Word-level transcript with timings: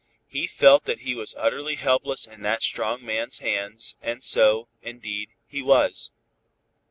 He 0.25 0.47
felt 0.47 0.85
that 0.85 1.01
he 1.01 1.13
was 1.13 1.35
utterly 1.37 1.75
helpless 1.75 2.25
in 2.25 2.41
that 2.41 2.63
strong 2.63 3.05
man's 3.05 3.37
hands, 3.37 3.97
and 4.01 4.23
so, 4.23 4.67
indeed, 4.81 5.29
he 5.45 5.61
was. 5.61 6.09